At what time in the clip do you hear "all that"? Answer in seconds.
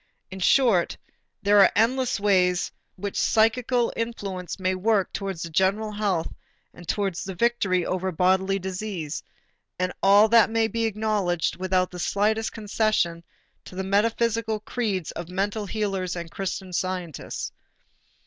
10.01-10.49